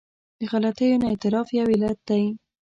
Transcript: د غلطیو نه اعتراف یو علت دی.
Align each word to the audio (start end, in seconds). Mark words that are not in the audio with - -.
د 0.39 0.41
غلطیو 0.51 0.99
نه 1.01 1.07
اعتراف 1.11 1.47
یو 1.57 1.71
علت 1.73 1.99
دی. 2.09 2.23